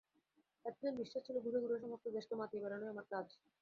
[0.65, 3.27] এতদিন বিশ্বাস ছিল ঘুরে ঘুরে সমস্ত দেশকে মাতিয়ে বেড়ানোই আমার কাজ।